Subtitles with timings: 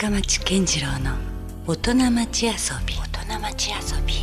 [0.00, 1.16] 深町健次郎の
[1.66, 2.52] 大人町遊
[2.86, 2.94] び。
[2.94, 4.14] 大人町遊び。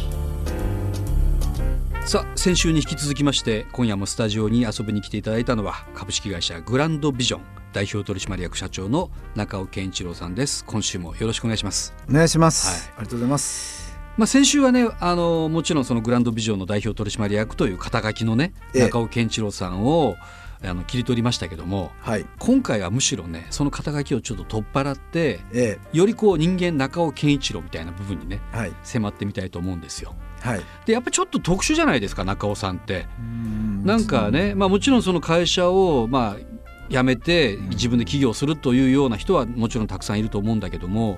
[2.08, 7.42] さあ先週に引き続きまして今夜もスタジオに遊びに来ていただいたのは株式会社グランドビジョン
[7.74, 10.64] 代表取締役社長の中尾健一郎さんです。
[10.64, 11.94] 今週もよろしくお願いします。
[12.10, 13.98] お願いします、ありがとうございます。
[14.16, 18.82] まあ先週はねあのもちろんそのグランドビジョンの代表取締役という肩書きのねええ。
[18.84, 20.16] 中尾健一郎さんを
[20.68, 22.26] あの切り取りましたけどもはい。
[22.40, 28.74] 今回はむしろねその肩書きをちょっと取っ払ってえよりこう人間中尾健一郎みたいな部分にねえはい。
[28.84, 30.16] 迫ってみたいと思うんですよ。
[30.42, 30.62] はい。
[30.86, 33.08] でやっぱちょっと特殊じゃないですか中尾さんって。
[33.84, 36.56] ななんかね、まあ、もちろんその会社をまあ
[36.90, 41.18] 辞めて自分で起業するというような人はもちろんたくさんいると思うんだけども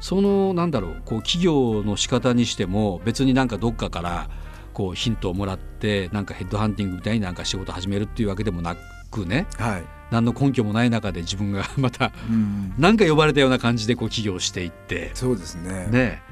[0.00, 4.28] そのなんだろうこう起業の仕方にしても別になんかどっかから
[4.78, 8.76] こうヒントをもらってなんかヘッドハンティングみたいになんか仕事始めるっていうわけでもな
[9.10, 9.48] くね。
[9.56, 9.84] はい。
[10.12, 12.72] 何の根拠もない中で自分が またうん。
[12.78, 15.10] なんか呼ばれたような感じでこう起業していって。
[15.14, 15.88] そうですね。
[15.90, 16.22] ね。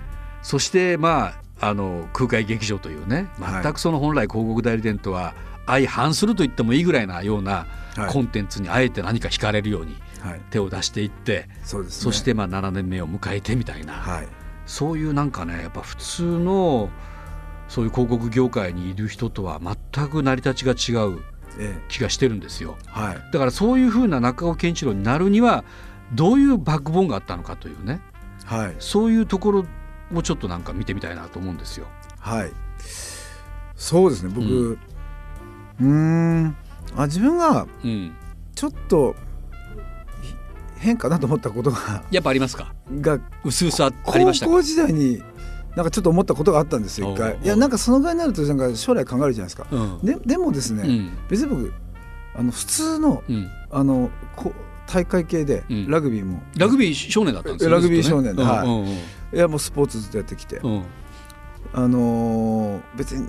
[0.43, 3.63] そしてまああの空海劇場というねはい。
[3.65, 5.35] 全くその本来広告代理店とは
[5.67, 7.67] 相反すると言ってもいいぐらいなような
[7.97, 8.13] はい。
[8.13, 10.41] コンテンツにあえて何か惹かれるようにはい。
[10.51, 12.05] 手を出していって、そうですね。
[12.05, 14.29] そしてまあ7年目を迎えてみたいな、はい。
[14.67, 16.91] そういうなんかねやっぱ普通の
[17.69, 21.19] そういう広告業界にいる人とは全く成り立ちが違う
[21.59, 21.85] ええ。
[21.89, 22.77] 気がしてるんですよ。
[22.87, 23.33] はい。
[23.33, 25.65] だからそういうふうな中尾健一郎になるには
[26.13, 28.01] どういうバックボーンがあったのかというね。
[28.45, 28.77] はい。
[28.79, 29.65] そういうところ
[30.15, 31.87] をちょっとなんか見てみたいなと思うんですよ。
[32.21, 32.53] はい。
[33.75, 34.33] そうですね。
[34.35, 34.79] 僕
[35.81, 36.57] うん。
[36.95, 38.15] あ自分がうん、
[38.55, 39.17] ちょっと
[40.23, 40.35] ひ
[40.79, 42.05] 変かなと思ったことが。
[42.11, 42.75] やっぱありますか？
[43.01, 44.53] がうすうすありましたか？
[44.53, 45.23] 校時代に
[45.77, 47.39] なんかちょっと思ったことがあったんですよ一回。
[47.43, 49.67] いやなんかそのぐらいになるとなんか将来考えるじゃないですか。
[49.71, 49.99] うん。
[50.03, 51.19] ででもですね、うん。
[51.29, 51.73] 別に僕
[52.35, 54.53] あの普通のうん、あのこ
[54.87, 55.91] 大会系でうん。
[55.91, 58.65] ラグビーも、ラグビー少年だったんですラグビー少年では
[59.33, 59.37] い。
[59.37, 60.83] いやもうスポーツずっとやってきて、うん。
[61.75, 63.29] あのー別に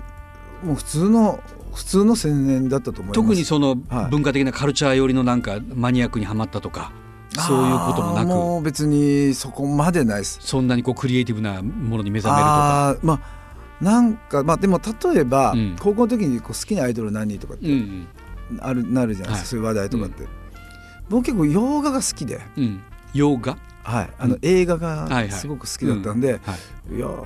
[0.64, 1.40] もう普通の
[1.74, 3.14] 普通の青年だったと思います。
[3.14, 4.10] 特にそのはい。
[4.10, 6.92] 文化的なカルチャー寄りのなんかマニアックにはまったとか
[7.36, 8.28] そういうこともなく。
[8.28, 10.38] もう別にそこまでないです。
[10.40, 12.96] そんなにこうクリエイティブなものに目覚めるとか。
[13.02, 13.38] まあ
[13.80, 15.76] なんかまあでも例えば、うん。
[15.78, 18.08] 高校の時にこう好きなアイドル何とかってうん
[18.60, 19.46] ある、なるじゃないですか、はい。
[19.46, 20.26] そういう話題とかって、
[21.08, 22.64] 僕結構洋画が好きで、うん。
[22.64, 22.82] うん、
[23.14, 26.56] 洋画、はい、あのうん映画がすごく好きだったんで、は
[26.90, 27.24] い、いやー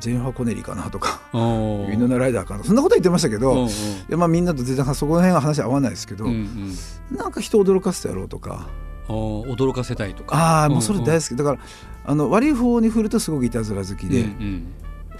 [0.00, 1.20] ジェーン・ファ・コネリーかなとか。
[1.32, 3.68] おウィノナ・ライダーかなそんなこと言ってましたけど、うんうん。
[3.68, 3.70] い
[4.08, 6.74] やまあみんなと全然そこら辺は話合わないですけど、うん
[7.10, 7.16] うん。
[7.16, 10.36] なんか人を驚かせてやろうとかお驚かせたいとか。
[10.36, 11.36] ああもうそれ大好好き。
[11.36, 11.58] だから
[12.04, 14.26] あの悪い方に振るとすごくいたずら好きで、うん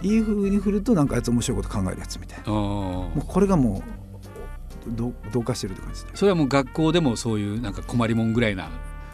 [0.02, 0.08] うん。
[0.08, 2.52] いい風に振るとなんかあいつ面白いこと考えるやつみたいな。
[2.52, 3.82] もうこれがも
[4.86, 8.68] うど同化してるって感じでそれはもう学校でもそういうなんか困りもんぐらいな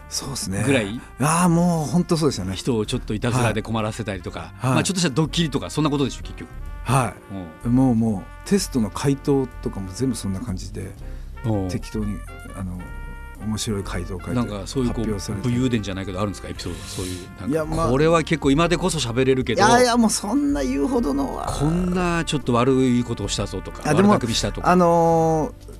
[0.09, 0.63] そうですね。
[0.65, 0.99] ぐらい？
[1.19, 2.55] ああもう本当そうですよね。
[2.55, 4.71] 人をちょっといたずらで困らせたりとか、はい。
[4.71, 6.49] まあ、ちょっとしたドッキリとかそんなことでしょ結局。
[6.83, 7.13] は
[7.63, 7.71] うん。
[7.71, 10.89] いもうもうテストの回答とかも全部そんな感じで
[11.69, 12.17] 適当に
[12.57, 12.79] あの
[13.41, 16.49] 面白い回答を書いてなんかそういうこう武勇伝じゃないけどあるんですか？
[16.49, 16.79] エピソード。
[16.79, 24.69] そういういやまあこれは結構今でこそ喋れるけいどやいやもうそんな言うほどのはこんなちょっと悪いことをしたぞとか悪あでも巧みしたとか。
[24.69, 25.79] あのー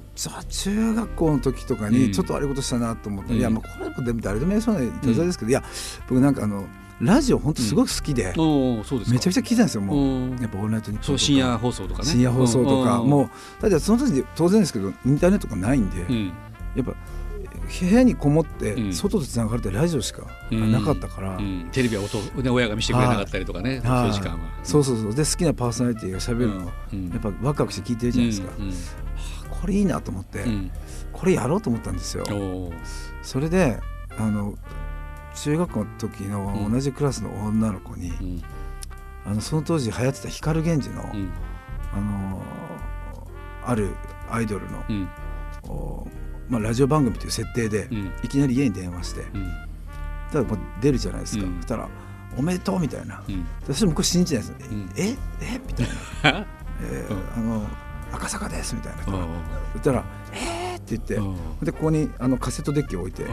[0.49, 1.93] 中学校の時とかうん。
[1.93, 3.39] にちょっと悪いことしたなと思ったら、うん。
[3.39, 5.63] いやもうこれもでも誰でもやりそうないたずらですけど、いや
[6.09, 6.67] 僕なんかあの
[6.99, 9.13] ラジオ本当すごく好きで、おーそうですか。
[9.13, 10.37] めちゃくちゃ聞いてたんですよもう、うん。
[10.41, 12.09] やっぱ「オールナイトニッポン」深夜放送とかね。
[12.09, 13.09] 深夜放送とか、んん。
[13.09, 16.33] もうだってその時で当然ですけどインターネットがないんで、うん。
[16.75, 16.93] やっぱ
[17.69, 18.93] 部屋にこもってうん。
[18.93, 21.69] 外とつながるってラジオしかなかったから、うん。
[21.71, 24.39] テレビは音ね親が見せてくれなかったりとかねそうう時間は。
[24.63, 25.15] そうそうそう。
[25.15, 27.09] で好きなパーソナリティが喋るのを、うん。
[27.09, 28.65] やっぱワクワクして聞いてるじゃないですか、うん。
[28.65, 28.73] うん。
[29.61, 30.71] これいいなと思って、うん。
[31.13, 32.25] これやろうと思ったんですよ。
[33.21, 33.79] それで
[34.17, 34.55] あの
[35.35, 36.73] 中学校の時のうん。
[36.73, 38.43] 同じクラスの女の子に、うん。
[39.25, 41.31] あのその当時流行ってた光源氏の、うん。
[41.93, 42.41] あの
[43.65, 43.89] ある
[44.31, 44.83] アイドルの、
[46.49, 48.11] まあ、ラジオ番組という設定で、うん。
[48.23, 49.51] いきなり家に電話して、うん。
[50.31, 51.55] ただもう出るじゃないですか、うん。
[51.57, 51.87] そしたら
[52.37, 53.45] 「おめでとう」みたいな、うん。
[53.63, 54.51] 私もこれ信じないです。
[54.51, 54.89] よ、ん。
[54.95, 55.15] え？
[55.41, 55.61] え？
[55.67, 55.87] みたい
[56.33, 56.45] な
[56.81, 57.67] 「えーあの
[58.11, 59.27] 赤坂です」みたいな、うん
[59.73, 60.18] そしたら「えー!」
[60.95, 61.65] って言って、うん。
[61.65, 63.31] でここにあのカセットデッキを置いて、う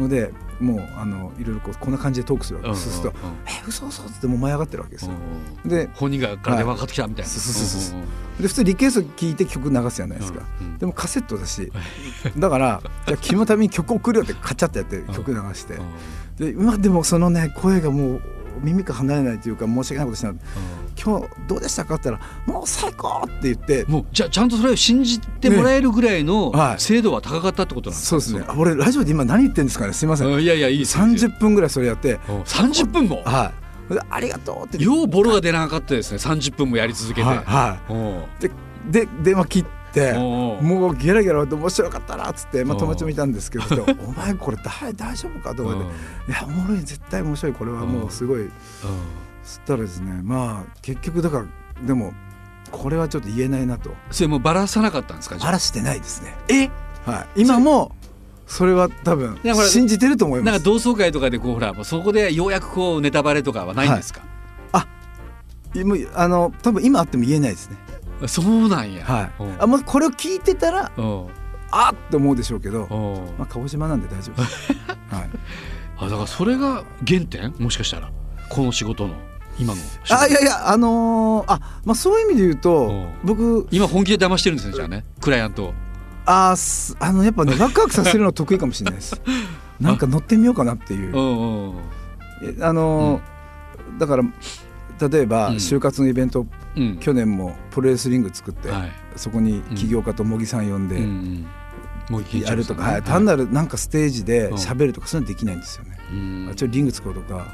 [0.00, 0.04] ん。
[0.04, 2.70] のでもうあのいろいろこうこんな感じでトークするわけ。
[2.70, 5.12] です、そうするとうん「え嘘嘘」ってもう舞い上がってるわけですよ、
[5.64, 5.70] うん。
[5.70, 7.30] で本人がから電話かかってきたみたいな。
[7.30, 8.00] そうそうそう
[8.42, 10.42] で普通リクエスト聞いて曲流すじゃないですか、
[10.78, 11.72] でもカセットだし
[12.38, 15.78] だから「じゃあ君のために曲送るよ」ってカチャってやって曲流して、
[16.38, 18.22] で今でもそのね声がもう
[18.62, 20.34] 耳から離れないというか申し訳ないことしたら
[21.02, 23.84] 「今日どうでしたか?」って言ったら「もう最高!」って言って。
[23.88, 28.54] もうじゃちゃんとそれを信じてもらえるぐらいの精度は高かったってことなんですか、そうですね。
[28.56, 29.92] 俺ラジオで今何言ってんですかね？
[29.92, 30.28] すみません。
[30.28, 32.18] いやいやいいです30分ぐらいそれやって。
[32.44, 33.22] 30分も？
[33.24, 33.52] は
[33.90, 33.98] い。
[34.10, 36.18] ありがとうってようボロが出なかったですね。
[36.18, 37.26] 30分もやり続けて。
[37.26, 37.78] はい、は
[38.40, 38.50] い、で
[38.90, 43.64] で電話切ってもうゲラゲラ面白かったなっつって、まあ、友達もいたんですけど
[44.06, 45.80] 「お前これ大大丈夫か?」とかで
[46.28, 48.48] 「いやおもろい絶対面白いこれはもうすごい」
[49.44, 51.46] つったらですねまあ結局だから
[51.86, 52.12] でも
[52.70, 53.90] これはちょっと言えないなと。
[54.10, 56.34] それもばらさなかったんですかばらしてないですね。
[56.48, 56.70] え？
[57.10, 57.42] はい。
[57.42, 57.92] 今も
[58.46, 59.38] それは多分
[59.70, 60.52] 信じてると思います。
[60.52, 64.20] なんか同窓会とかでこうほらそこでようやくこうネタバレとかはないんですか、
[64.72, 64.86] はい、あ
[65.74, 67.76] 今あの多分今あっても言えないですね
[68.26, 69.04] そうなんや。
[69.04, 69.30] はい。
[69.58, 70.90] あまあこれを聞いてたら
[71.70, 72.86] あって思うでしょうけど、
[73.38, 74.72] まあ鹿児島なんで大丈夫です。
[75.14, 75.30] はい。
[75.98, 77.54] あだからそれが原点？
[77.58, 78.10] もしかしたら。
[78.48, 79.14] この仕事の。
[79.60, 79.80] 今の
[80.10, 85.04] あいやいやあのー、あまあそういう意味で言うと僕今本気で騙してるんですねじゃあね。
[85.20, 85.74] クライアント
[86.26, 86.54] あ
[87.00, 89.20] あのやっぱね ワクワクさせるの得意かもしれないです。
[89.80, 91.12] なんか乗ってみようかなっていう。
[92.60, 94.22] あのー、だから
[95.08, 96.46] 例えば就活のイベント
[97.00, 98.70] 去年もプロレスリング作って、
[99.16, 101.00] そこに起業家と茂木さん呼んで、
[102.40, 105.98] やるとか、はい、単なるなんかステージで喋るとかそういうのできないんですよね。
[106.10, 106.14] う
[106.52, 107.52] ん、ちょリング作ろうとか、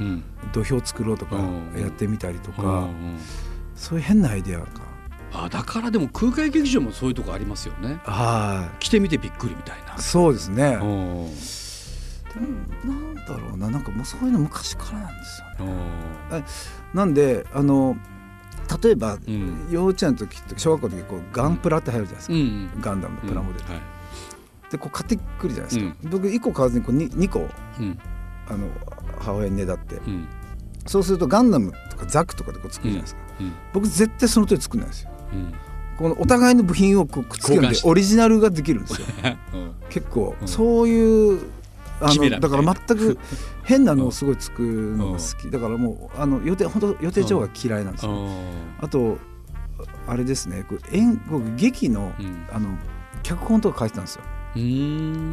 [0.52, 1.36] 土俵作ろうとか
[1.76, 2.88] やってみたりとか、
[3.74, 4.66] そういう変なアイデアが。
[5.36, 7.98] あだからでも空海劇場もそういうとこありますよね。
[8.04, 8.84] はい。
[8.84, 9.98] 来てみてびっくりみたいな。
[9.98, 10.70] そうですね。
[10.70, 11.28] でも
[12.84, 15.66] なんだろうななんかもうそういうの昔からなんですよ
[16.38, 16.44] ね。
[16.94, 17.96] なんであの
[18.82, 23.80] 例えば、うん、幼稚園の時小学校の時こうガンプラって入るじゃないですか、うん、ガンダムのプラモデル、はい、
[24.70, 27.48] でこう買ってくるじゃないですか、僕1個買わずにこう 2, 2個、
[28.48, 28.68] あの
[29.18, 30.00] 母親にねだって、
[30.86, 33.20] そうするとガンダムとかザクとかでこう作るじゃないですか、
[33.72, 35.10] 僕絶対その通り作んないですよ、
[35.98, 39.06] このお互いの部品をこうくっつけるんでオリジナルができるんですよ、
[39.90, 41.40] 結構、そういう
[42.04, 43.18] あのだから全く
[43.64, 45.50] 変なのをすごい作るのが好き。
[45.50, 48.12] だからもうあの予定本当予定調が嫌いなんですよ。
[48.80, 49.18] あと
[50.06, 52.12] あれですね演僕劇の,、
[52.52, 52.78] あの
[53.22, 54.22] 脚本とか書いてたんですよ。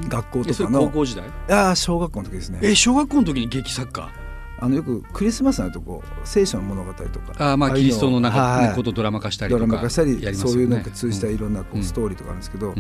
[0.10, 0.80] 学校とかの。
[0.80, 1.26] 高校時代？
[1.50, 2.60] ああ小学校の時ですね。
[2.62, 4.10] え小学校の時に劇作家？
[4.60, 7.54] あのよくクリスマスのとこ聖書の物語とか。
[7.54, 12.76] あまあキリストの中のことドラマ化したりとか、ドラマ化したり、そういうのが通じたいろんなこうストーリーとかあるんですけど、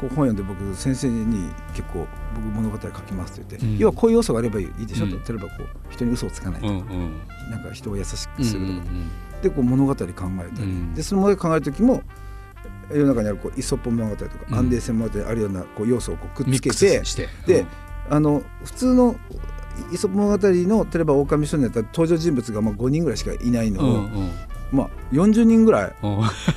[0.00, 7.20] こう本読んで僕先生に結構僕物語書きますって言って、うん、要はこういう要素があればいいでしょと、うん、例えばこう人に嘘をつかないとか、うんうん、
[7.50, 9.10] なんか人を優しくするとか、うんうん、
[9.42, 10.28] でこう物語考えたり、
[10.62, 12.02] うん、でその物語考える時も
[12.90, 17.02] 世の中にあるこうイソップ物語とか、アンデーセン物語あるようなこう要素をこうくっつけて
[17.46, 17.66] で、
[18.08, 19.14] あの普通の
[19.92, 24.30] イソップ物語の例えば狼少年だったら登場人物がまあ5人ぐらいしかいないのを、うんうん
[24.72, 25.94] まあ、40人ぐらい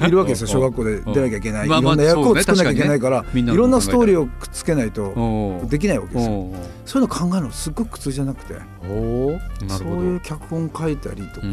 [0.07, 1.67] いるわけですよ 小学校で出なきゃいけない。
[1.67, 6.47] いろんな役を作らなきゃいけないからいろんなストーリーをくっつけないとできないわけですよ。
[6.85, 8.55] そういうの考えるのすごく苦痛じゃなくて。
[9.67, 11.47] そういう脚本書いたりとか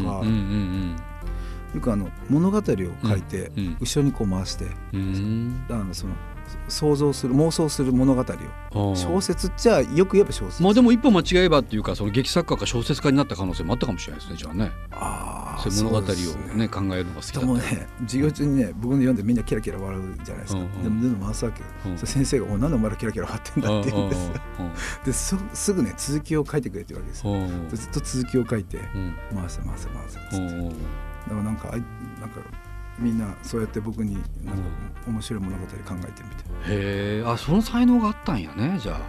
[1.73, 6.13] よくあの物語を書いて後ろにこう回してあのその
[6.67, 8.25] 想像する妄想する物語
[8.73, 8.95] を。
[8.95, 14.71] 小説っちゃよく言えば小説まあでも一歩間違えばっていうかその劇作家か小説家になった可能性もあったかもしれないですねじゃあね。
[14.91, 24.07] あそういう物語をね、ね、考えるのが好きだでもね授業中にね僕の読んでみんなキラキラ笑うじゃないですか、うんうん、でもでも回すわけ、うん、先生が「おなんでお前らキラキラ笑ってんだ」って言う。
[24.07, 24.09] ん
[25.05, 27.47] ですよ、ですすぐね続きを書いてくれって言うわけですよ。
[27.69, 28.77] ずっと続きを書いて、
[29.33, 30.91] 回せ回せ回せっつって。
[31.27, 32.41] だからなんかなんか
[32.99, 34.61] みんなそうやって僕になんか
[35.07, 38.99] 面白い物語考えてみて、へえあその才能があったんやねじゃあ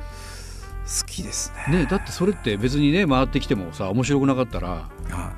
[0.82, 1.78] 好きですね。
[1.80, 4.88] ねだってそれって別にね回ってきてもさ面白くなかったら、は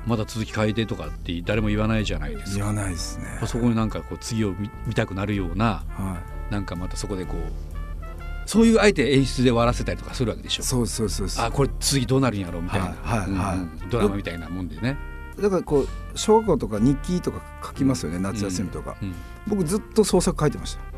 [0.05, 2.57] い、まだ続き変えてとかって誰も言わないじゃないですか。
[2.57, 3.25] 言わないですね。
[3.45, 6.17] そこになんかこう次を見見たくなるような、は
[6.49, 10.63] い、なんかまたそこでこうそういうあえて演出で終わらせたりとかするわけでしょ。
[10.63, 14.97] そうそうそうあこれ次どうなるんやろうみたいな、はいはいはい、うん、ドラマみたいなもんでね。
[15.39, 15.87] だからこう
[16.17, 19.15] 小学校とか日記とか書きますよね夏休みとか、うんうん、
[19.47, 20.94] 僕ずっと創作書いてました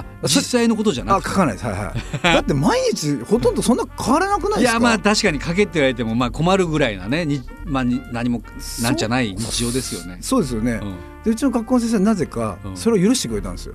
[0.00, 1.28] あ実際のことじゃなくて。
[1.30, 1.66] 書かないです。
[1.66, 2.22] はいはい。
[2.22, 4.72] だって毎日ほとんどそんな変わらなくないですか？
[4.72, 8.42] いやまあ確かに書けって言われてもまあ困るぐらいなねに、まあ、何も
[8.82, 10.18] なんじゃない日常ですよね。
[10.20, 13.74] そうですよね、うん、でうちの学校の先生はなぜかそれを許してくれたんですよ、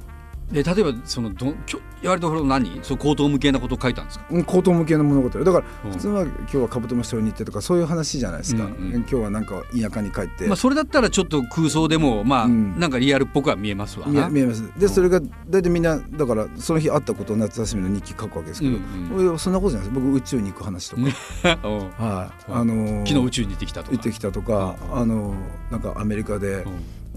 [0.52, 2.80] で例えばそのどきょ割と何？
[2.82, 4.26] そう口頭無形なことを書いたんですか？
[4.46, 14.64] 口頭無形な物語だから普通は今日はカブトムシ取りに行ってとかそういう話じゃないですか、うんうん、今日はなんか田舎に帰って、まあ、それだったらちょっと空想でもまあ、うん、なんかリアルっぽくは見えますわ見えます。
[14.80, 20.02] でそれが大体みんなだからその日あったことを夏休みの日記書くわけですけど、うんうん、そんなことじゃないです。
[20.02, 21.02] 僕宇宙に行く話とか。
[22.00, 23.92] はい、あのー、昨日宇宙に行ってきたとか。
[23.92, 24.76] 行ってきたとか。
[24.94, 26.66] あのー、なんかアメリカで、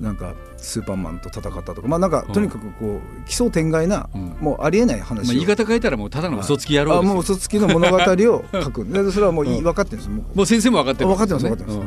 [0.02, 4.08] なんかスーパーマンと戦ったとかまあなんかとにかくこう奇想天外な、
[4.40, 8.84] もうありえない話を、まあ、言い方変えたらもうただの嘘つき野郎ですもう嘘つきの物語を書く。
[8.84, 11.08] でそれはもう分かってるんですもう先生も分かってる。
[11.08, 11.86] 分かってます分かってま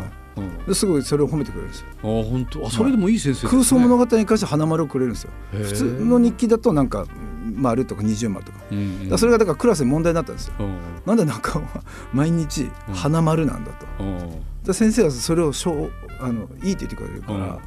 [0.63, 1.88] す、ですごいそれを褒めてくれるんですよ。
[2.00, 2.65] あ本当。
[2.65, 5.31] あそれでもいい先生、空想物語に関して花丸をくれるんですよ。
[5.51, 7.05] 普通の日記だとなんか
[7.53, 8.59] 丸とか二重丸とか,、
[9.09, 10.53] だそれがだからクラスで問題になったんですよ、
[11.05, 11.83] なんで中は
[12.13, 13.71] 毎日花丸なんだ
[14.65, 17.59] と、先生はそれをしょあのいいって言ってくれるから、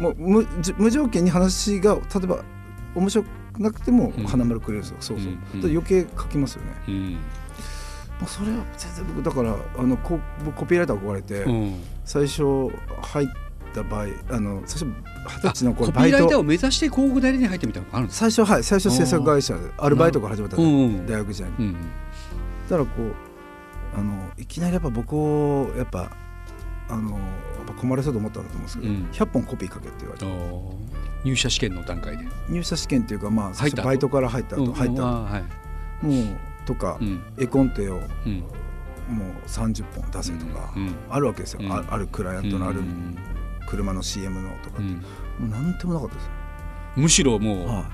[0.00, 0.46] もう無
[0.78, 2.44] 無条件に話が例えば
[2.94, 3.26] 面白く
[3.58, 5.18] なくても花丸くれるんですよ、そう。
[5.20, 7.18] そう、余計書きますよね、
[8.20, 10.18] まあ、それは全然僕だからあのコ
[10.54, 11.44] コピーライター憧れて、
[12.04, 12.42] 最初
[13.02, 13.28] 入っ
[13.76, 21.74] た場合あの最初二十歳の頃コピーライターを目指して広告代理店入ってみたのがある最初はい最初制作会社でアルバイトから始まった大学時代に、
[22.68, 23.14] だからこう
[23.98, 26.10] あのいきなりやっぱ僕をやっぱ
[26.88, 27.18] あの
[27.78, 30.26] 困らせそうと思ったんだと思うんですけど、うん、100本コピー書けって言われて。
[31.24, 32.24] 入社試験の段階で。
[32.48, 35.42] 入社試験っていうかまあバイトから入った後入った後、は
[36.02, 38.44] い、もうとか、うん、絵コンテを、うん、
[39.08, 40.72] もう30本出せとか、
[41.08, 42.82] あるわけですよ、ああるクライアントのある
[43.66, 44.98] 車の CM のとかって、も
[45.42, 46.30] う何ともなかったです
[46.96, 47.84] むしろもう、は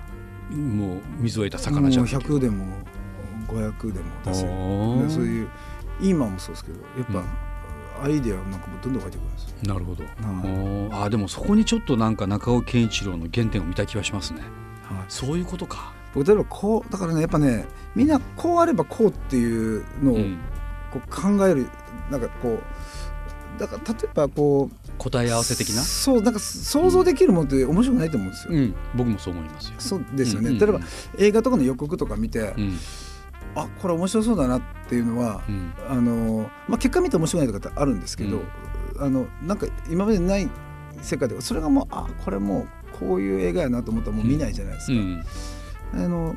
[0.51, 2.07] い、もう水を得た魚じゃん。
[2.07, 2.65] 100でも
[3.49, 4.49] 500でも出せる。
[5.11, 5.49] そういう
[6.01, 10.11] 今もそうですけどやっぱ、アイデアなんかもどんどん湧いてくるんですなるほど、は
[11.03, 14.41] い、あでもそこにちょっとなんか中尾健一郎の原点を見た気がしますね、
[14.83, 15.93] はい、そういうことか。
[16.15, 20.17] 僕例えばこうだからねやっぱねみんなこうあればこうっていうのを
[20.91, 21.71] こう考える、うん、
[22.11, 22.59] なんかこ
[23.57, 25.83] うだから例えばこう答え合わせ的な？
[25.83, 29.75] そうなんか想像できるものって面白くないと思うんですよ、うん、僕もそう思いますよ。
[29.79, 30.87] そうですよね、うんうんうん、例えば
[31.19, 32.79] 映画とかの予告とか見て、うん、
[33.57, 38.43] あこれ面白そうだなっていうのは、うん、あのまあ、結果見て面白くないとかってあるんですけど、
[38.99, 40.49] あのなんか今までない
[41.01, 45.01] 世界でそれがもうあこれもうこういう映画やなと思ったらもう見ないじゃないですか。
[45.95, 46.37] あの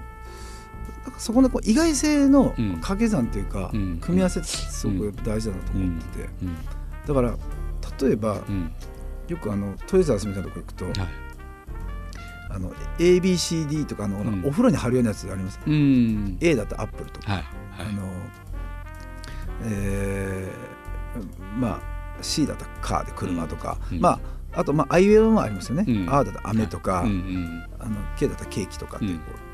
[1.19, 6.29] そこのこう意外性の掛け算というか、組み合わせってすごく大事だなと思ってて、
[7.07, 7.37] だから
[8.01, 8.41] 例えば、
[9.27, 10.93] よくあのトイザースみたいなとこ行くと、はい、
[12.49, 17.43] あの ABCD とかの、お風呂に貼るようなやつあります、うん、A だとアップルとか、はい。
[17.71, 18.09] はい、あの
[19.63, 24.19] えー、まあ C だとカーで車とか、うん、ま
[24.53, 29.44] ああとまあアイウェイもありますよね、うん、だと飴とか、うんうん、あの K だとケーキとかってこう、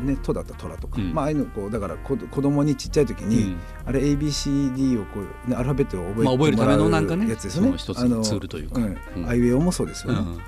[0.00, 7.74] ね、トだった虎とか、うん、まあああいうのこうだから子子供にちっちゃい時に、うん、あれ ABCD をこう、ね、アルファベットを覚えまあ、覚えるためのなんかねやつですよね。
[7.76, 10.40] 一つのツールというか、うん、アイウェイオもそうですよね。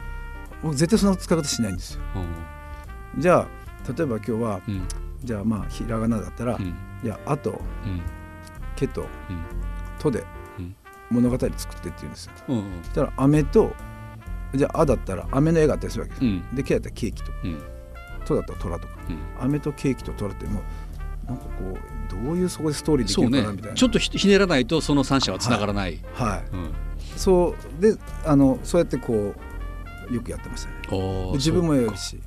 [0.65, 2.01] うん、絶対その使い方しないんですよ。
[3.19, 4.61] じゃあ例えば今日は、
[5.23, 6.59] じゃあまあひらがなだったら、
[7.05, 7.61] いやあと、
[8.75, 9.07] けと、
[10.01, 10.25] とで
[11.11, 12.33] 物語作ってって言うんですよ。
[12.49, 13.73] うんうん、そしたら飴と
[14.55, 16.57] じゃああだったら飴の絵があったりするわけです。
[16.57, 17.39] でけだったらケーキとか。
[18.27, 20.63] とだったら虎とか、うん、飴とケーキと虎ってもう
[21.27, 26.71] なんかこうどういうそこでストーリーできるかなみたいな、ね、ちょっとひねらないとその三者はつながらない、はい、はいうん、
[27.17, 27.83] そう。
[27.83, 29.35] であのそうやってこ
[30.11, 31.33] うよくやってましたね。
[31.33, 32.21] 自分もやるし、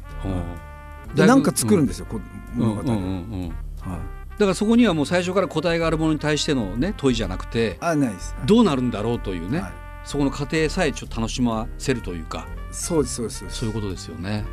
[1.15, 2.21] でなんか作るんですよ、うん、
[2.55, 3.99] 物語、うんうんうんはい。
[4.31, 9.71] だからそこにはもう最初から答えがあるものに対してのね問いじゃなくてあないです、はい、どうなるんだろうというね、はい、
[10.03, 12.47] そこの過程さえちょっと楽しませるというか。
[12.71, 13.45] そうですそうです。
[13.49, 14.45] そういうことですよね。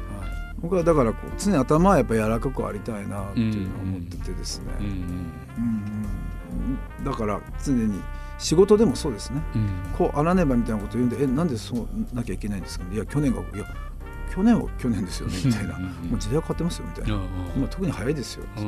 [0.60, 4.66] 僕はだからこう常に頭はやっぱ柔らかくありたいなっていうのを思っててですね、
[7.04, 8.00] だから常に
[8.38, 13.64] 仕事でもそうですね、うん、こうあらねばみたいなこと言うんでえなんでそうなきゃいけないんですか、ね、いや去年がいや
[14.34, 15.78] 去年は去年ですよねみたいな。
[15.78, 17.22] もう時代は変わってますよみたいな。
[17.56, 18.62] 今特に早いですよって。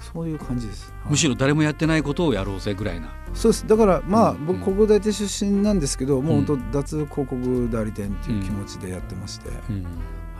[0.00, 3.08] そういう感じです、むしろ誰もやってないことをやろうぜぐらいな。
[3.32, 3.66] そうです。
[3.66, 9.50] だからまあ、僕広告代理店出身なんですけど、もう本当脱広告代理店っていう気持ちでやってまして、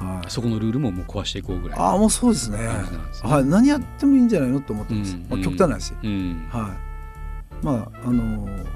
[0.02, 2.68] はい、そこのルールももう壊していこうぐらいああもうそうですね、ね、
[3.22, 6.76] はい、何やってもいいんじゃないのと思ってます、うん、まあ、極端な話、うん、は
[7.62, 7.64] い。
[7.64, 8.66] まああのー、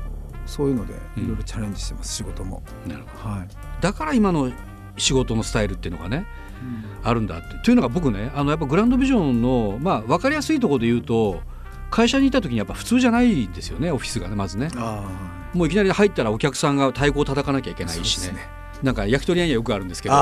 [0.46, 2.62] そういうのでいろいろチャレンジしてます、仕事も。
[2.86, 3.48] なるほど、はい、
[3.80, 4.52] だから今の
[4.96, 6.26] 仕事のスタイルっていうのがね、
[7.02, 7.56] あるんだって。
[7.64, 11.40] というのが僕ねあのやっぱグランドビジョンの、まあ、分かりやすいところで言うと
[11.90, 14.68] 会社にいた時にやっぱ普通じゃないんですよねオフィスがねまずね。
[15.54, 18.48] もういきなり入ったらお客さんが太鼓を叩かなきゃいけないしね
[18.86, 20.14] なんか焼き鳥屋にはよくあるんですけど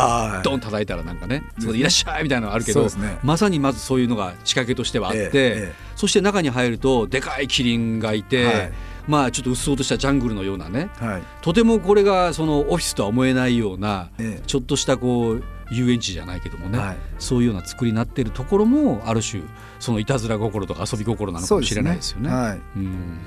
[0.42, 8.44] ドン叩いたらなんかねそこで「いらっしゃい」みたいなのあるけど、ね、まさにまずそういうのが仕掛けとしてはあって、ええ、そして中に入るとでかいキリンがいて。
[8.44, 8.72] はい。
[9.06, 19.42] まあちょっとうっそうとしたジャングルのようなね、はい、とてもこれがそのオフィスとは思えないような、ええ、ちょっとしたこう遊園地じゃないけどもね、はい、そういうような作りになっているところもある種
[19.78, 22.30] そのいたずら心とか遊び心なのかもしれないですよね。
[22.30, 22.34] ね。
[22.34, 22.60] はい。
[22.76, 23.18] うん、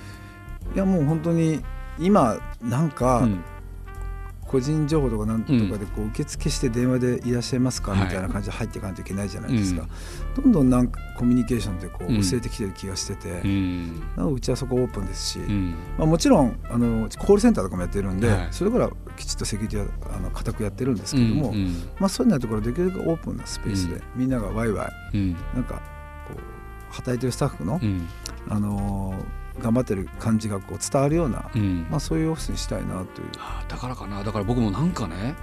[0.73, 1.61] いやもう本当に
[1.99, 3.43] 今なんか、うん
[4.47, 9.87] 個人情報とかなんとかでこう受付して電話でいらっしゃいますかみたいな感じで入っていかないといけないじゃないですか、
[10.35, 13.41] どんどんなんかコミュニケーションってこう教えてきてる気がしてて、
[14.15, 15.39] なおうちはそこオープンですし、
[15.97, 21.53] まあ、もちろんあのコールセンターとかもやってるんで、それからきちっとセキュリティはあの固くやってるんですけども、
[21.99, 25.17] まあ、そういうようなところできるだけオープンなスペースで、みんながワイワイ、
[25.55, 25.81] なんか
[26.27, 27.79] こう働いてるスタッフの、
[28.49, 33.29] あのー頑張ってる感じがこう伝わるような、うん、まあ、そういうオフィスにしたいなという。
[33.67, 34.23] だからかな。
[34.23, 35.35] だから僕もなんかね、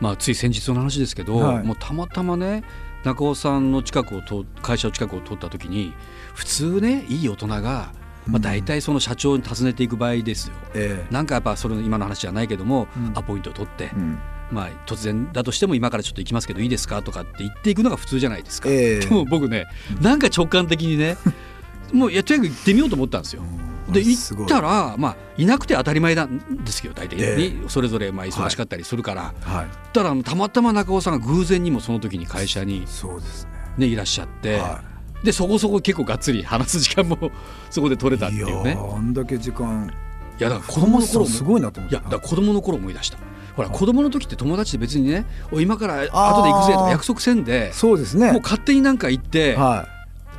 [0.00, 2.64] まあ、つい先日の話ですけど、はい、もうたまたまね
[3.04, 5.92] 中尾さんの近くを通会社の近くを通った時に
[6.34, 7.92] 普通ねいい大人が
[8.26, 14.18] まあ、大体その社長に尋ねていく場合ですよ、えー、なんかやっぱそれ今の話じゃないけども、うん、アポイントを取って、うん、
[14.52, 19.66] まあ、突然だとしても今からちょっと行きますけどいいですかとかって言っていくのが普通じゃないですか、えー、でも僕ね
[20.00, 21.16] なんか直感的にね
[21.92, 23.42] もうやとにかく行ってみようと思ったんですよ。
[23.90, 33.46] で行ったら、まあ、いなくて当たり前なんですけど大体に、えー、それぞれまあ忙しかったりするから、はい、たらたまたま中尾さんが偶然にもその時に会社に、そうです
[33.76, 34.58] ね、いらっしゃって。
[34.58, 34.80] は
[35.22, 35.26] い。
[35.26, 37.30] でそこそこ結構がっつり話す時間も
[37.70, 38.76] そこで取れたっていうね。
[38.76, 39.92] あんだけ時間。
[40.38, 43.18] いやだから子供の頃すごいなと思ってい子供の頃思い出した。
[43.54, 48.32] ほら子供の時って友達で別にね今から後で行くぜとか約束せんでそうですね。
[48.32, 49.91] もう勝手になんか行って、はい、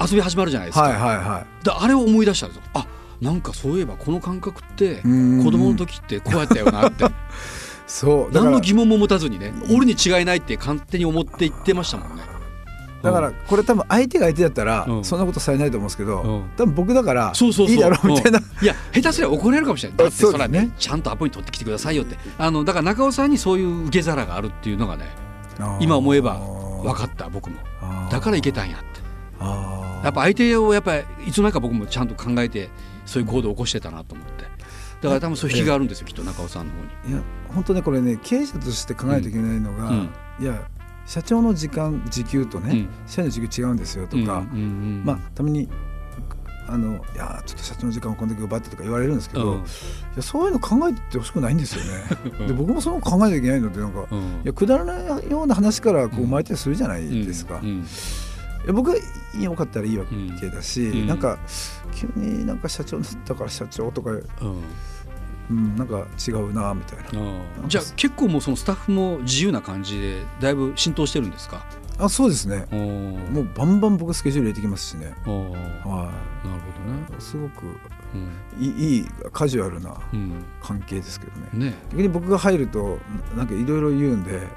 [0.09, 0.83] 遊び始まるじゃないですか。
[0.83, 2.63] はいはいはい、であれを思い出したんですよ。
[2.73, 2.85] あ
[3.21, 7.05] なんかそういえばこの感覚って子供の時ってこうやったよなって。
[7.85, 12.23] そう何の疑問も持たずにね俺に違いないって勝手に思って言ってましたもんね。
[13.03, 19.97] だからこれ多分相手が相手だったらそんなことされないと思うんですけど、多分僕だからいいだろうみたいな、いや下手すりゃ怒られるかもしれない。
[19.97, 22.17] だってそれはねちゃんとアポイント取ってきてくださいよって。
[22.37, 25.09] あのだから中尾さんにそういう受け皿があるっていうのがね
[25.81, 26.39] 今思えば
[26.81, 27.57] 分かった僕も。
[28.09, 29.02] だからいけたんやって
[30.03, 32.69] やっぱ相手をやっぱりいつの間にか僕もちゃんと考えて
[33.05, 34.43] そういう行動を起こしてたなと思って。
[35.01, 37.13] だから多分そういう引きがあるんですよ、きっと中尾さんの方に。
[37.13, 37.23] いや
[37.53, 40.09] 本当ねこれね経営者として考えないといけないのが、うん、
[40.39, 40.65] いや
[41.05, 44.45] 社長の時間時給とね、うん、社員の時給違うんですよとか、
[45.03, 45.67] まあたまに
[46.65, 49.63] あのいやちょっと社長の時間をこんだけ奪ってとか言われるんですけど、うん、い
[50.15, 52.47] やそういうの考えてほしくないんですよね。
[52.47, 57.59] で僕もそう考えなきゃいけないのでなんか、うん、いやくだらないような話からこう生まれたりするじゃないですか。
[58.71, 58.97] 僕は
[59.39, 60.05] よかったらいいわ
[60.39, 61.37] けだし、うん、なんか
[61.93, 64.23] 急になんか社長だったから社長とか、うん、
[65.49, 67.67] うん、なんか違うなみたいな。
[67.67, 71.65] じゃあ結構もうそのスタッフも自由な感じでだいぶ浸透してるんですか？
[71.99, 72.65] あそうですね。
[72.71, 75.05] もうバンバン僕スケジュール入れてきますしね。
[75.05, 75.25] はい。
[75.25, 75.49] なる
[75.83, 77.19] ほどね。
[77.19, 77.65] すごく
[78.59, 79.95] いいいいカジュアルな
[80.61, 81.73] 関係ですけどね,、ね。
[81.91, 82.99] 逆に僕が入ると
[83.35, 84.47] なんかいろいろ言うんで、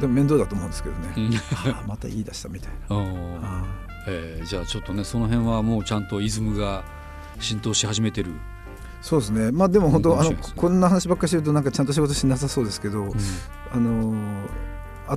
[0.00, 2.96] でも面倒だと思うんですけどね、あまた言い出したみたいな、
[4.08, 6.84] えー、じゃあちょっとねその辺はもうちゃんとイズムが
[7.40, 8.32] 浸透し始めてる
[9.00, 9.52] そうですね。
[9.52, 13.12] まあでも本当、ね、あのこんな話ばっかりしてるとなんかちゃんと仕事しなさそうですけど、うん、
[13.72, 14.48] あの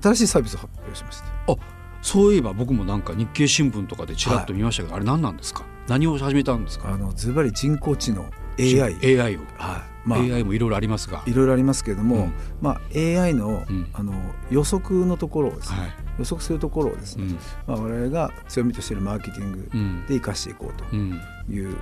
[0.01, 1.25] 新しいサービスを発表しました。
[1.51, 1.55] あ
[2.01, 5.65] そういえば僕もなんか日経新聞とかでちらっと見ましたけど、はい、あれ何なんですか？
[5.87, 6.89] 何を始めたんですか？
[6.93, 8.25] あのズバリ人工知能
[8.59, 9.81] AI, AI を、はい。
[10.05, 11.23] まあ、AI もいろいろありますが。
[11.25, 14.13] いろいろありますけれども、うん、まあ、AI のうん、あの
[14.49, 15.89] 予測のところをですね、はい、
[16.19, 17.33] 予測するところをですね、うん、
[17.67, 21.75] まあ、我々が強みとしているマーケティングで生かしていこうという、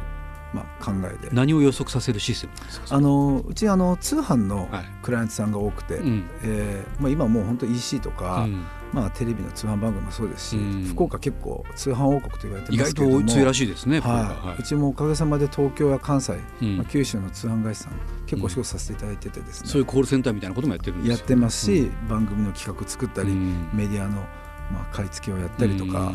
[0.58, 2.96] まあ、考えで何を予測させるシステムですか？
[2.96, 4.68] あのうちあの通販の
[5.04, 6.04] クライアントさんが多くて、はい、
[6.44, 17.94] えー、まあ、今もう本当 EC とか、うん、まあ、テレビの通販番組もそうですし、うん、福岡結構通販王国と言われてますけども意外と強いらしいですね、はい、うちもおかげさまで東京や関西、うん、まあ、九州の通販会社さん
[18.26, 23.30] 結構お仕事させていただいててですね、そういうコールセンターみたいなこともやってるんですやってますし、番組の企画作ったり、
[23.74, 24.26] メディアの
[24.70, 26.12] まあ、買い付けをやったりとか、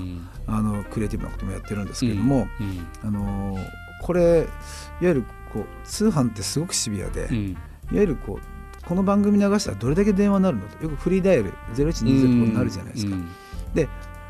[0.46, 2.46] あのクリエイティブなこともやってるんですけれども、
[3.02, 3.56] あの
[4.02, 4.46] これいわ
[5.00, 7.58] ゆるこう通販ってすごくシビアで、うん、いわ
[7.92, 13.16] ゆるこうこの番組流したらどれだけ電話になるのとよくフリーダイヤル0120とかになるじゃないですか。
[13.74, 13.88] で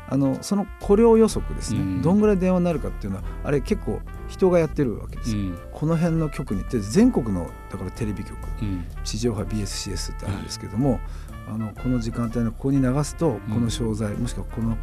[0.09, 10.99] あのその雇用予測ですね、うん、どんぐらい電話になるかっていうのはあれ結構人がやってるわけですよ、うん、この辺の局にって全国のだからテレビ局、うん、地上波 BSCS ってあるんですけども、
[11.47, 14.77] あのこの時間帯のここに流すとこの商材、もしくはこの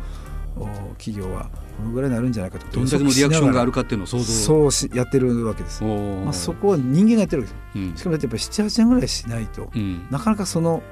[0.98, 4.24] 企業はこのぐらいになるんじゃないかとどんだけのリアクションがあるかっていうのを想像。
[4.24, 10.82] そうしやってるわけです、まあ、そこは人間がやってるわけです、うん、しかもやっぱり78年ぐらいしないと、うん、なかなかその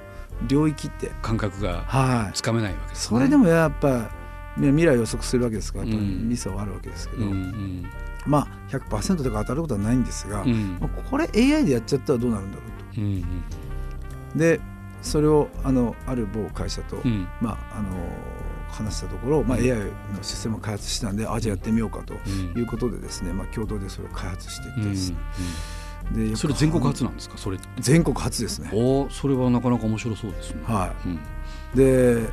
[0.47, 2.33] 領域って感覚がはい。
[2.35, 4.11] つかめないわけですそれでもやっぱ
[4.57, 7.87] 未来予測するわけですからやっぱりミスはあるわけですけど、うんうん。
[8.27, 10.79] まあ100%とか当たることはないんですが、うん。
[10.81, 13.01] まあこれ AI でやっちゃったらどうなるんだろうと。
[13.01, 13.07] うん
[14.35, 14.39] うん。
[14.39, 14.61] で
[15.01, 17.29] それをあのある某会社と、うん。
[17.41, 17.89] まああの
[18.69, 19.65] 話したところ、まあ、うん。
[19.65, 19.85] AI の
[20.23, 22.61] システムを開発したんであじゃあやってみようかとうん。
[22.61, 24.91] いうことでですね、まあ、共同でそれを開発していってうん。
[24.93, 25.17] ですね、
[26.31, 27.37] でそれ全国初なんですか？
[27.37, 27.59] それ。
[27.81, 28.71] 全国初ですね。
[28.73, 30.63] おーそれはなかなか面白そうですね。
[30.65, 31.13] はうん。
[31.15, 31.19] い、
[31.77, 32.29] で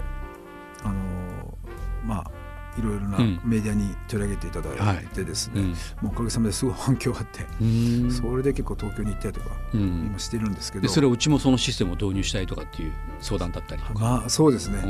[0.84, 1.58] あの
[2.06, 2.32] まあ
[2.78, 3.40] いろいろなうん。
[3.44, 5.70] メディアに取り上げていただいてですね、うん。
[5.70, 8.12] もうおかげさまですごい反響があって、うん。
[8.12, 9.82] それで結構東京に行ったりとかうん。
[10.08, 14.00] 今してるんですけど、でそれをうちもそのシステムを導入したいとかっていう相談だったりとか。
[14.00, 14.82] まあそうですね、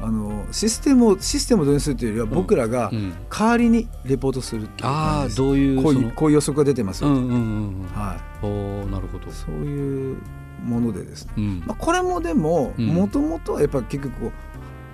[0.00, 3.14] うんあのシステムをシステムを導入するというよりは僕らがうん。
[3.30, 5.36] 代わりにレポートするっていうああ感じです。
[5.38, 7.36] どういうこういうこういう予測が出てますよ、うんうんうんう
[7.84, 7.86] ん。
[7.92, 9.28] はおーなるほど。
[9.28, 10.18] い、そういう
[10.64, 11.62] ものでですね、うん。
[11.66, 12.86] まあ、これもでもうん。
[12.86, 14.32] もともとはやっぱり結局こう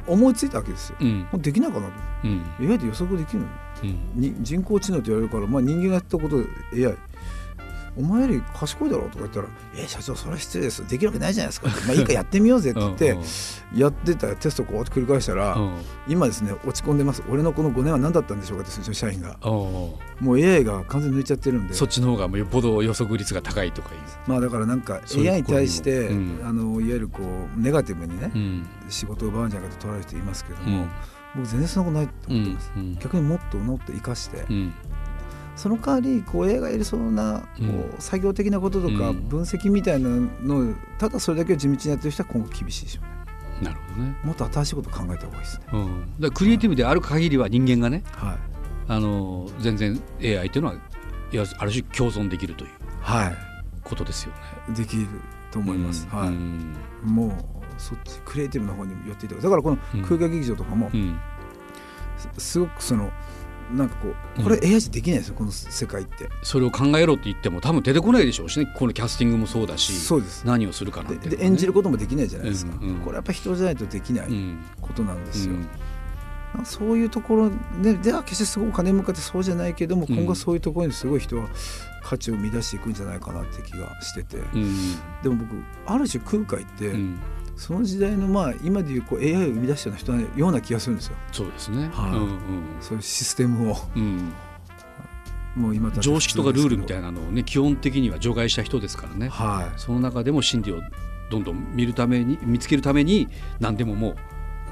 [0.08, 0.96] 思いついたわけですよ。
[1.00, 1.28] うん。
[1.40, 1.92] できないかなと。
[2.24, 2.46] うん。
[2.60, 3.46] 意外と予測できるの。
[3.82, 4.20] うん。
[4.20, 6.96] に人工知能って言われるから、まあ、人間がやったことで AI
[7.98, 10.88] お前より賢いだろうとか言ったら「え社長それは失礼です。
[10.88, 13.22] できるわけないじゃないですか」まあいいかやってみようぜ」って言ってうん
[13.74, 15.74] やってたテストをこう繰り返したら、うん。
[16.08, 17.22] 今ですね落ち込んでます。
[17.28, 19.36] 俺のこの5年は何だったんでしょうかってうちの社員が。
[19.42, 19.50] うん
[20.20, 21.74] もう AI が完全に抜いちゃってるんで。
[21.74, 24.00] そっちの方がもうよっぽど予測率が高いとかいう。
[24.26, 26.40] まあだからなんか AI に対して、うん。
[26.44, 27.20] あのいわゆるこ
[27.56, 28.66] うネガティブにね、うん。
[28.88, 30.88] 仕事を奪うんじゃないかと取られる人いますけども、うん。
[31.36, 32.98] 僕全然そんなことないと思ってます、うん。
[32.98, 34.72] 逆にもっともっと生かして、うん
[35.58, 39.28] その代わりこう AI がやりそうなこう、うん作業的なこととかうん。
[39.28, 40.08] 分析みたいな
[40.40, 43.70] のをただそれだけを地道にやってる人は今後厳しいでしょうね。
[43.70, 44.16] なるほどね。
[44.22, 45.64] もっと新しいことを考えた方がいいですね。
[45.72, 46.14] うん。
[46.20, 48.38] だクリエイティブである限りは人間がねはい。
[48.90, 50.74] あの全然 AI っていうのは
[51.32, 53.32] いやある種共存できるというは
[53.84, 54.38] ことですよね。
[54.70, 55.06] いできる
[55.50, 56.18] と思います、うん。
[56.18, 56.74] はい、うん。
[57.04, 57.32] もう
[57.76, 60.02] そっちクリエイティブの方に寄っていただからこのうん。
[60.02, 61.18] 空間劇場とかもうん。
[62.16, 63.10] すすごくその
[63.72, 64.42] なんかこうん。
[64.42, 66.28] うこれ AI じゃできないですよこの世界って。
[66.42, 68.72] それを考えろって言っても多分出てこないでしょうしね。
[68.76, 70.44] このキャスティングもそうだしそうです。
[70.46, 71.24] 何をするかなんて。
[71.28, 72.96] ねでで演じることもできないじゃないですか、うんうん。
[73.00, 74.58] これやっぱ人じゃないとできないうん。
[74.80, 75.60] ことなんですよ、うん。
[75.60, 75.78] なんか
[76.64, 77.50] そういうところ
[77.82, 80.16] ででは決してすごく金に向かってそうじゃないけども、うん。
[80.16, 81.48] 今後はそういうところにすごい人は
[82.02, 84.94] 価値を生み出していくんじゃないかなって気がしてて、うん。
[85.22, 87.18] でも僕ある種空海って、うん。
[87.56, 91.16] その時代のまあ今でいうこう AI を生み出したような人のような気がするんですよ。
[91.32, 91.90] そうですね。
[91.92, 92.10] はい。
[92.12, 92.38] うん。
[92.80, 93.76] そういうシステムを。
[93.96, 94.02] うん。
[94.02, 94.32] うん
[95.56, 99.28] もう今常識とかルールみたいいなのをね基本的には除外した人ですからね。
[99.28, 100.80] はその中でも真理を
[101.30, 103.28] どんどん見るために見つけるために
[103.60, 104.16] 何でももう、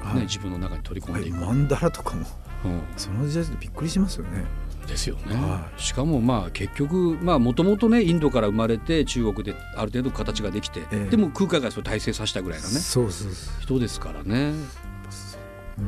[0.05, 0.21] ねはい。
[0.21, 2.25] 自分の中に取り込んはい、でいく、マンダラとかも
[2.65, 2.81] うん。
[2.95, 4.45] その時代ってびっくりしますよね。
[4.87, 11.09] ですよね、はしかもまあ結局まあもともとねインドから生まれて中国である程度形ができて、ええ。
[11.09, 13.61] でも空海がそれ大成させたぐらいのねそうそうそう。
[13.63, 14.53] 人ですからね。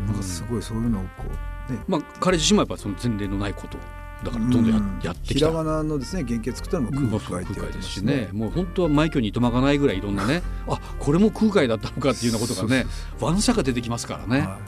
[0.06, 1.10] なんかすごいそういうのをこ
[1.70, 1.80] うね。
[1.88, 3.78] まあ彼自身もやっぱその前例のないこと
[4.24, 5.00] だからどんどんや,、うん。
[5.04, 5.48] やってきた。
[5.48, 12.86] ひらがなのですね原型作ったのも空海って言われてますですしねもう本当は枚挙にいとまがないぐらいいろんなねあこれも空海だったのかっていうようなことがね
[13.20, 14.60] ワンシャが出てきますからね、は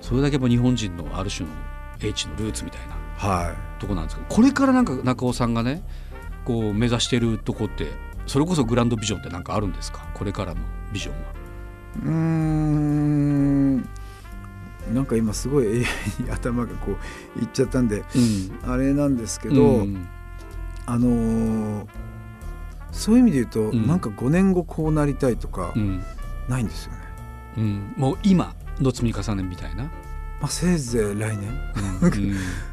[0.00, 1.54] それだけやっぱ日本人のある種の
[2.00, 2.98] 英知のルーツみたいない。
[3.18, 5.82] はとこなんですけどこれからなんか中尾さんがね
[6.44, 7.90] こう目指してるとこって
[8.26, 10.06] それこそグランドビジョンってなんかあるんですか？
[10.14, 10.60] これからの
[10.92, 11.20] ビジョンは。
[11.20, 11.24] い
[11.96, 13.88] うーん
[14.92, 15.72] なんか今すごい AI
[16.24, 16.96] に頭がこ
[17.36, 18.04] ういっちゃったんで
[18.64, 18.70] うん。
[18.70, 20.06] あれなんですけど、うん。
[20.86, 21.86] あのー
[22.90, 23.86] そういう意味で言うと、ん。
[23.86, 26.02] なんか5年後こうなりたいとかうん。
[26.48, 26.98] ないんですよね。
[27.58, 27.94] うん。
[27.96, 29.84] もう今の積み重ねみたいな？
[29.84, 29.90] ま
[30.42, 32.00] あ、せいぜい来うん。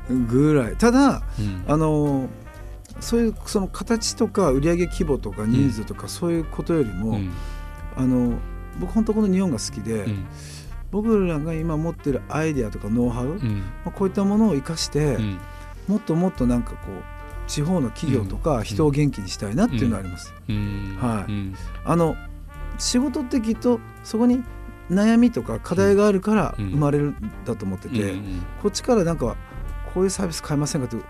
[0.08, 0.76] 年 ぐらい。
[0.78, 1.64] ただうん。
[1.68, 2.28] あのー
[3.02, 7.30] そういうその形とか売上規模とか人数とかそういうことよりも、うん。
[7.98, 8.38] あの
[8.80, 10.26] 僕本当この日本が好きで、うん
[10.96, 13.64] 僕らが今持ってるアイデアとかノウハウ、まうん。
[13.86, 15.40] あ、こういったものを生かして、うん。
[15.90, 20.34] もっともっとなんかこう地方の企業とか人を元気にしたいなっていうのはあります。
[20.48, 20.98] うん。
[21.02, 21.32] はい。
[21.32, 21.56] うん。
[21.84, 22.16] あの
[22.78, 24.42] 仕事ってきっとそこに
[24.90, 26.70] 悩みとか課題があるからうん。
[26.72, 29.36] 生まれるんだと思ってて、うんこっちからなんか
[29.94, 31.02] こういうサービス買えませんかってう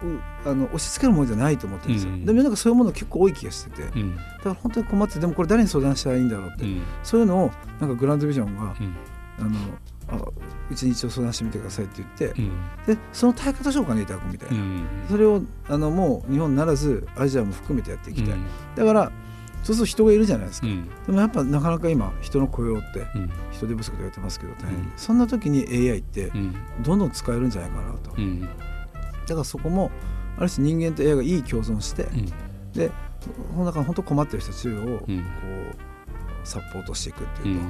[0.46, 2.14] あの押し付けるものじゃないと思ってるんですよ。
[2.14, 6.82] うんでもなんかそういうもの結構多い気がしててだかうんら本当に困ってでもこれ誰に相談したらいいんだろうって、うん。
[7.04, 8.96] そういうのをなんかグランドビジョンがうん
[9.40, 9.52] あの
[10.08, 10.20] あ
[10.72, 12.52] 一応相談してみてくださいって言って、うん。
[12.86, 14.86] でその対方書をお金いただくみたいな、うん。
[15.10, 18.46] それをあのもう日本ならずアジアも含めてやっていきたい、うん。
[18.76, 19.12] だから
[19.64, 20.90] そうすると人がいるじゃないですか、うん。
[21.06, 23.30] でもやっぱなかなか今人の雇用ってうん。
[23.52, 24.92] 人手不足で言われてますけど大変、うん。
[24.96, 26.56] そそんな時に AI ってうん。
[26.84, 28.42] どんどん使えるんじゃないかなと、うん。
[28.42, 29.92] だからそこも
[30.38, 32.26] ある種人間と AI がいい共存して、うん。
[32.74, 32.90] で
[33.54, 35.26] この中本当困ってる人たちをこう、うん
[36.46, 37.66] サポートしていくっていうと、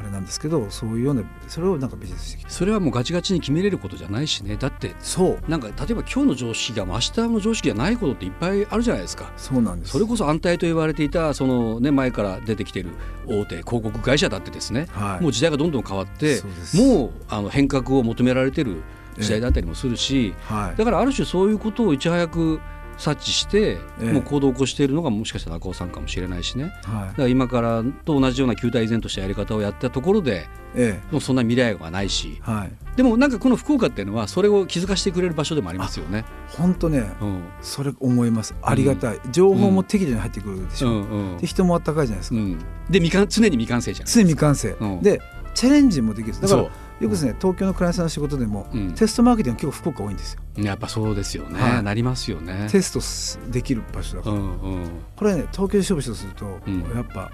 [0.00, 2.50] あれなんですけどそういうようなそれをなんかビジネスしてきて。
[2.50, 4.56] それはもうガチガチに決めれることじゃないしね。
[4.56, 5.50] だってそう。
[5.50, 9.30] なんか例えば今日の常識が明日の常識じゃないことっていっぱいあるじゃないですか。
[9.36, 9.92] そうなんです。
[9.92, 12.90] それこそ安泰と言われていたその、ね、前から出てきている
[13.26, 16.42] 大手広告会社だってですね、はい、もう時代がどんどん変わって
[16.74, 18.82] もうあの変革を求められてる
[19.18, 22.60] 時代だったりもするし、えはい、だからある種そういうことをいち早く
[23.00, 36.26] 察知して、もう行動を起こしているのがもしかしたら中尾さんかもしれないしね、はい、だから今からと同じような球体依然としたやり方をやったところで、ええ、もうそんな未来はないし、はい、でもなんかこの福岡っていうのはそれを気づかせてくれる場所でもありますよね。
[36.48, 38.54] 本当ね、うん、それ思います。
[38.60, 41.10] ありがたい、うん、情報も適度に入ってくるでしょ、うん。
[41.32, 42.66] うん、で人もあったかいじゃないですか。
[42.90, 45.20] で未完常に未完成じゃん常に未完成、で
[45.54, 46.68] チャレンジもできるだから
[47.00, 50.42] よくですね東京のクライアントさんの仕事でも、うん、テストマーケティング結構福岡多いんですよ。
[50.58, 52.68] やっぱそうですよね、はい、なりますよね。
[52.70, 54.44] テストできる場所だから、うんう
[54.84, 57.30] ん、これね東京で勝負しようとすると、うん、やっぱ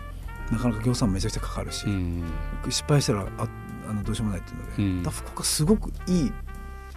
[0.53, 2.23] なかなか業産めちゃくちゃかかるし、うん、
[2.69, 3.49] 失敗したらあ
[3.89, 6.33] あのどうしようもないっていうので、うん、福岡すごくいい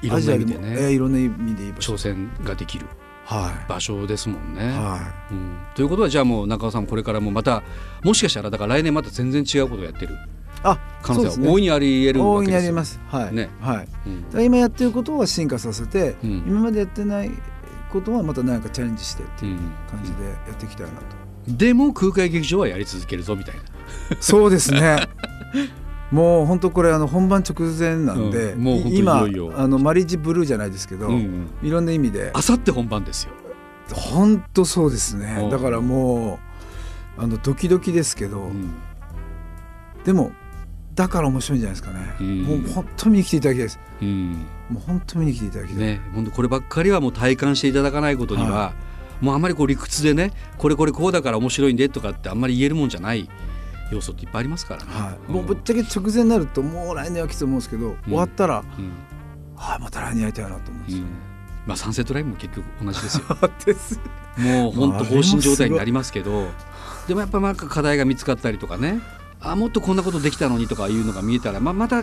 [0.01, 2.85] いろんな意味でね、えー、いろんな意味でいい挑戦ができる
[3.67, 4.69] 場所ですもんね。
[4.69, 4.99] は
[5.31, 7.63] い、うん、ということはじゃあもう中尾さんこれからもまた
[8.03, 10.15] もしかしたらだから来年また全然違うことをやってる
[10.63, 12.59] あ可能性は大いにあり得るわけですよ。
[12.59, 12.99] 大いにあります。
[13.07, 13.49] はい、ね。
[13.61, 13.87] はい。
[14.33, 17.31] うん、今やってることは進化させて、うん、今までやってない
[17.91, 19.57] ことはまた何かチャレンジしてっていう
[19.89, 21.03] 感じでやっていきたいなと、
[21.47, 23.61] うん、でも空海劇場はやり続けるぞみたいな。
[24.19, 24.97] そうですね。
[26.11, 32.31] もう本当これあの本番直前なんで、うん、もう今あのマリッジブルーじゃないですけど、うんうん、いろんな意味で。
[32.33, 33.31] あさって本番ですよ。
[33.93, 35.47] 本当そうですね。
[35.51, 36.39] だからも
[37.17, 38.71] うあのドキドキですけど、うん、
[40.03, 40.31] でも
[40.99, 48.73] だから面白いんじゃないですかね、うん、もう本当に見に来ていただきたいです、うん、もう本当に見に来ていただきたい、ね、本当こればっかりはもう体感していただかないことには、は
[49.21, 53.29] い、もうあまりこう理屈でねこれこれこうだから面白いんでとかってあんまり言えるもんじゃない
[53.93, 58.91] 要素っていっぱいありますからね、はい、もうぶっちゃけ直前になるともう来年はきついと思うんですけど、終わったら、うん。
[59.55, 61.03] はい、また来年やりたいなと思うんですよ。
[61.05, 61.09] ね、
[61.65, 63.25] まあ、サンセットライブも結局同じですよ。
[63.65, 63.99] です。
[64.37, 66.47] もう本当放心状態になりますけど
[67.07, 68.99] でもやっぱなんか課題が見つかったりとかね
[69.41, 71.97] あもっとこんなことできたのにとかいうのが見えたらままた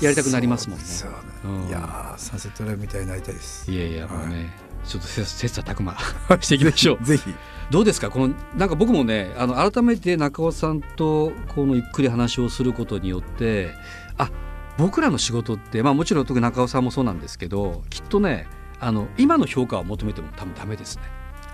[0.00, 0.84] やりたくなりますもんね。
[0.84, 3.70] ねいやサンセットライブみたいになりたいです。
[3.70, 4.50] いやいや、もうね
[4.84, 5.94] ちょっと切磋琢磨
[6.40, 6.98] していきましょう。
[7.04, 7.34] ぜひ
[7.70, 8.10] どうですか？
[8.10, 13.74] このなんか僕もねあの改めて中尾さんとこのゆっくり話をすることによって
[14.18, 14.30] あ
[14.78, 18.46] 僕らの仕事って、まあ、もちろん特に中尾さんもそうなんですけどきっとね
[18.80, 21.02] あの今の評価を求めても多分ダメですね。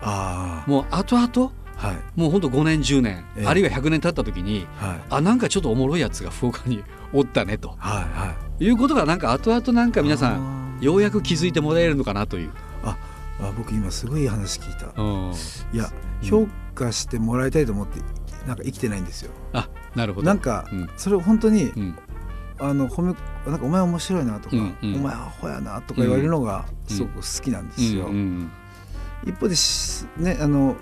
[0.00, 12.50] あもう後々はい、もう本当5年10年、えー、あるいは100年経った時に、はい、あなんかちょっとおもろいやつが福岡におったねと、はいはい、いうことがなんか後々なんか皆さんようやく気づいてもらえるのかなという。
[12.84, 12.96] あ
[13.40, 14.86] あ僕今すごい話聞いた。
[15.72, 15.90] いや
[16.22, 18.00] 評価してもらいたいと思って
[18.46, 19.30] なんか生きてないんですよ。
[19.52, 20.26] あなるほど。
[20.26, 21.98] なんか、うん、それを本当に、うん、
[22.58, 23.14] あの褒め
[23.46, 28.10] なんかお前面白いなとか、うんうん、お前アホやなとか言われるのがすごく好きなんですよ。
[29.24, 29.54] 一方で
[30.22, 30.76] ねあの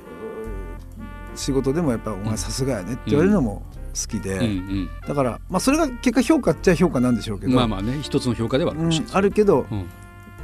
[1.34, 3.62] 仕事でもやっぱ「お前さすがやね」って言われるのも
[3.94, 4.42] 好きで、うん。
[4.42, 9.88] うん、だから、まあ、それが結果評価っちゃ評価なんでしょうけどまあまあね一つの評価ではあるうん、あるけど、うん、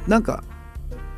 [0.07, 0.43] なんか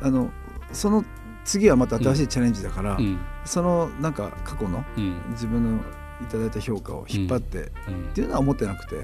[0.02, 0.30] あの
[0.72, 1.04] その
[1.44, 4.84] 次はまた新しいチャレンジだから、うん、そのなんか過去の
[5.30, 5.82] 自分の
[6.22, 7.70] いただいた評価を引っ張って、っ
[8.14, 8.96] ていうのは思ってなくて、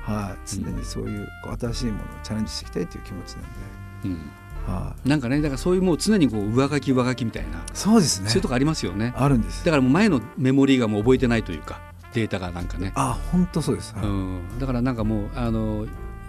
[0.00, 1.28] はい、常にそういう
[1.60, 3.42] 新しいものをチャレンジしていきたいという気持ちなん
[4.14, 4.32] で。
[4.66, 8.28] はあ、なんかねだからそういうもう常にこう上書き上書きみたいなそうですね。
[8.28, 9.12] そういうとこありますよね。
[9.16, 9.64] あるんです。
[9.64, 11.80] だからもう前のメモリーがもう覚えてないというか
[12.14, 12.92] データがなんかね。
[12.94, 15.86] あ本当そうです、はい、うん、だからなんかもうあの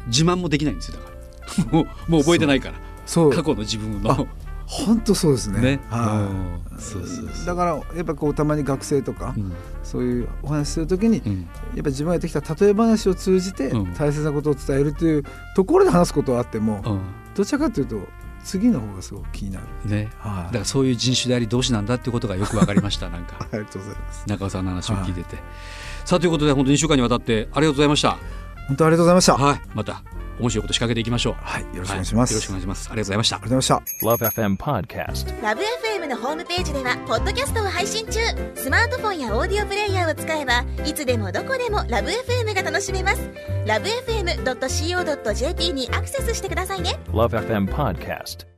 [0.08, 1.14] 自慢もできないんですよだから。
[1.72, 2.76] もうもう覚えてないから。
[3.06, 3.32] そう。
[3.32, 4.28] 過去の自分の。
[4.66, 5.62] 本当そうですね。
[5.62, 5.80] ね。
[5.90, 6.30] は
[6.78, 11.42] い、そうそうだからやっぱこうたまに学生とか、うん、そういうお話するときに、うん、
[11.76, 15.24] やっぱ自分がやってきた例え話を通じて大切なことを伝えるという
[15.56, 17.02] ところで話すことはあっても、うん、
[17.36, 18.00] どちらかというと
[18.44, 19.66] 次の方がすごく気になる。
[19.86, 23.38] ね、はい、だからそういう人種であり同士なんだっていうことがよくわかりましたなんか。
[23.52, 24.24] ありがとうございます。
[24.28, 25.36] 中尾さんの話を聞いてて。
[25.36, 25.44] はい、
[26.06, 28.18] さあということで本当に2週間にわたってありがとうございました。
[28.68, 29.36] 本当ありがとうございました。
[29.36, 30.04] はい、また
[30.40, 31.34] 面白いこと仕掛けていきましょう。
[31.40, 32.34] はい、よろしくお願いします。
[32.34, 32.90] はい、よろしくお願いします。
[32.92, 33.36] ありがとうございました。
[33.36, 33.84] ありがとうございました。
[34.06, 35.42] Love FM Podcast。
[35.42, 35.60] Love
[36.02, 38.20] FM のホームページではポッドキャストを配信中。
[38.56, 43.30] スマートフォンやオーディオプレイヤーを使えばいつでもどこでも Love FM が楽しめます。
[43.66, 47.00] LoveFM.co.jp にアクセスしてくださいね。
[47.10, 48.53] Love FM Podcast。